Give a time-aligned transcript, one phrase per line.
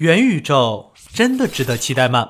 [0.00, 2.26] 元宇宙真的值得期待吗？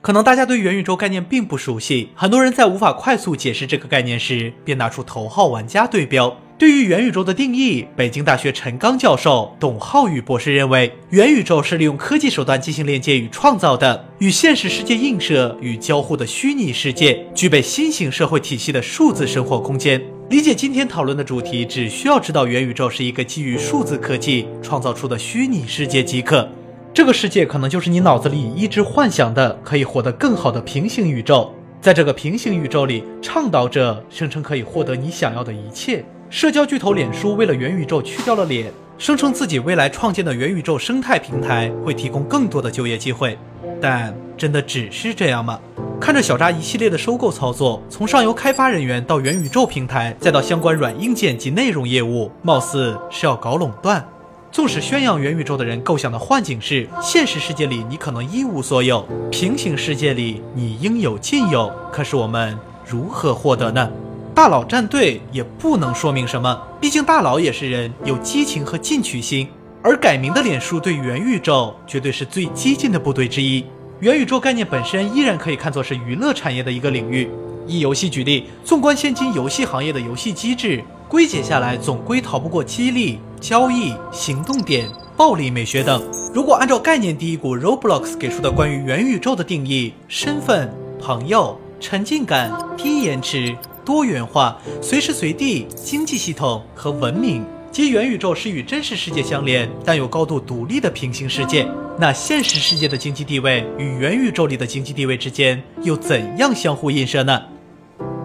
[0.00, 6.36] 可能大家对元宇宙概念并不熟悉，很多人在无法快速解释这个概念时，便拿出头号玩家对标。
[6.58, 20.02] 对于元宇宙的定义，北京大学陈刚教授、董浩宇博士认为，元宇宙是利用科技手段进行连接与创造的，与现实世界映射与交互的虚拟世界，具备新型社会体系的数字生活空间。
[20.30, 26.50] 理解今天讨论的主题，只需要知道元宇宙是一个基于数字科技创造出的虚拟世界即可。
[26.98, 31.54] 这个世界可能就是你脑子里一直幻想的可以活得更好的平行宇宙。
[31.80, 36.04] 在这个平行宇宙里，倡导者声称可以获得你想要的一切。
[36.28, 43.38] 社交巨头脸书为了元宇宙去掉了脸，声称自己未来创建的元宇宙生态平台会提供更多的就业机会，
[43.80, 45.60] 但真的只是这样吗？
[46.00, 54.04] 看着小扎一系列的收购操作，从上游开发人员到元宇宙平台，再到相关软硬件及内容业务，貌似是要搞垄断。
[54.50, 63.90] 纵使宣扬元宇宙的人构想的幻景是现实世界里你可能一无所有，平行世界里你应有尽有，可是我们如何获得呢？
[64.34, 69.46] 大佬战队也不能说明什么，毕竟大佬也是人，有激情和进取心。
[69.82, 73.64] 而改名的脸书对元宇宙绝对是最激进的部队之一。
[74.00, 77.28] 元宇宙概念本身依然可以看作是娱乐产业的一个领域。
[77.66, 86.02] 以游戏举例，纵观现今游戏行业的游戏机制，归结下来总归逃不过激励、交易、行动点、暴力美学等。
[86.34, 93.56] 如果按照概念第一股 Roblox 给出的关于元宇宙的定义，身份、朋友、沉浸感、低延迟。
[93.84, 101.66] 多元化、随时随地、经济系统和文明，即元宇宙是与真实世界相连但有高度独立的平行世界。
[101.98, 107.40] 那现实世界的经济地位与元宇宙里的经济地位之间又怎样相互映射呢？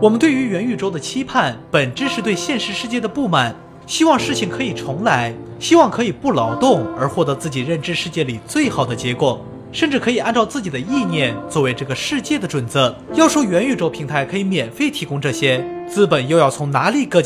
[0.01, 9.43] 我们对于元宇宙的期盼，本质是对现实世界的不满，希望事情可以重来，希望可以不劳动而获得自己认知世界里最好的结果。
[9.71, 12.95] 甚至可以按照自己的意念作为这个世界的准则。
[13.15, 17.23] 要说元宇宙平台可以免费提供这些，资本又要从哪里割？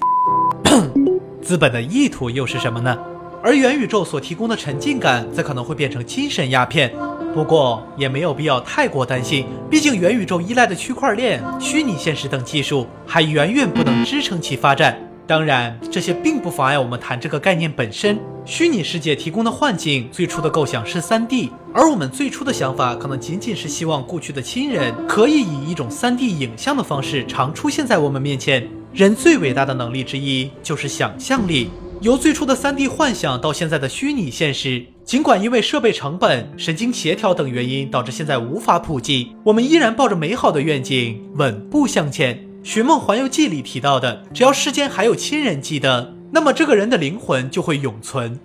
[1.42, 2.98] 资本的意图又是什么呢？
[3.44, 6.90] 而元宇宙所提供的沉浸感，则可能会变成精神鸦片。
[7.34, 14.98] 不过也没有必要太过担心，毕竟元宇宙依赖的区块链、虚拟现实等技术还远远不能支撑其发展。
[15.28, 18.18] 当然，这些并不妨碍我们谈这个概念本身。
[18.46, 28.66] 虚拟世界提供的幻境，最初的构想是 3D，而我们最初的想法可能仅仅是希望故去的亲人可以以一种 3D 影像的方式常出现在我们面前。
[28.94, 31.70] 人最伟大的能力之一就是想象力。
[32.00, 42.34] 由最初的 3D 幻想到现在的虚拟现实，尽管因为设备成本、神经协调等原因导致现在无法普及，我们依然抱着美好的愿景稳步向前。
[42.68, 48.38] 《寻梦环游记》里提到的，只要世间还有亲人记得，那么这个人的灵魂就会永存。